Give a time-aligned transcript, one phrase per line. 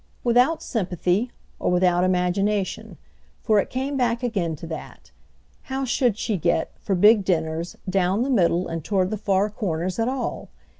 [0.23, 2.97] Without sympathy—or without imagination,
[3.43, 8.29] for it came back again to that—how should she get, for big dinners, down the
[8.31, 10.49] middle and toward the far corners at all?